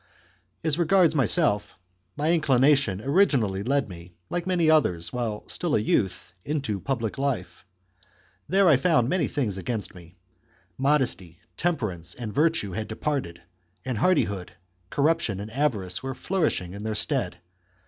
As 0.63 0.79
regards 0.79 1.13
myself, 1.13 1.75
my 2.17 2.31
inclination 2.33 3.01
originally 3.01 3.61
led 3.61 3.87
me, 3.87 4.15
like 4.31 4.47
many 4.47 4.67
others, 4.67 5.13
while 5.13 5.47
still 5.47 5.75
a 5.75 5.79
youth, 5.79 6.33
into 6.43 6.79
public 6.79 7.19
life. 7.19 7.63
There 8.49 8.67
I 8.67 8.77
found 8.77 9.09
many 9.09 9.27
things 9.27 9.59
against 9.59 9.93
me. 9.93 10.15
Modesty, 10.75 11.37
temperance, 11.55 12.15
and 12.15 12.33
virtue 12.33 12.71
had 12.71 12.87
departed, 12.87 13.43
and 13.85 13.99
hardihood, 13.99 14.53
corruption, 14.89 15.39
and 15.39 15.51
avarice 15.51 16.01
were 16.01 16.15
flourishing 16.15 16.73
in 16.73 16.83
their 16.83 16.95
stead. 16.95 17.37